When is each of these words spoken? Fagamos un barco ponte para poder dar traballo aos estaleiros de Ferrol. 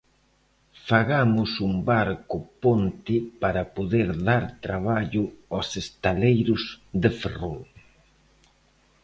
Fagamos 0.87 1.51
un 1.67 1.73
barco 1.91 2.37
ponte 2.63 3.15
para 3.41 3.63
poder 3.75 4.09
dar 4.29 4.43
traballo 4.65 5.23
aos 5.53 5.69
estaleiros 5.83 6.63
de 7.01 7.09
Ferrol. 7.19 7.61